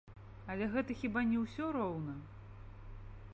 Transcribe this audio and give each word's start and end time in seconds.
Але 0.53 0.69
гэта 0.75 0.95
хіба 1.01 1.23
не 1.33 1.37
ўсё 1.43 1.69
роўна? 1.77 2.17